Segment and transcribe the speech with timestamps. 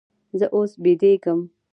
[0.39, 1.39] زه اوس بېدېږم.